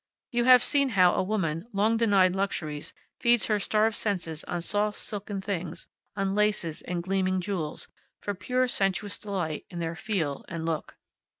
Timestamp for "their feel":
9.77-10.43